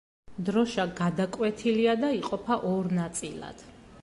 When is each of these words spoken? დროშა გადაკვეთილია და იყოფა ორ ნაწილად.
დროშა 0.47 0.85
გადაკვეთილია 1.01 1.95
და 2.05 2.11
იყოფა 2.23 2.61
ორ 2.75 2.93
ნაწილად. 3.03 3.67